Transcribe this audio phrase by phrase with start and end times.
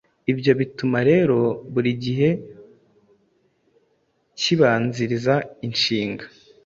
[0.31, 1.37] Ibyo bituma rero
[1.73, 2.29] buri gihe
[4.39, 5.35] kibanziriza
[5.67, 6.25] inshinga.